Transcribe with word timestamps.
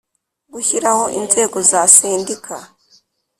Gushyiraho 0.53 1.05
inzego 1.19 1.57
za 1.69 1.81
sendika 1.95 2.55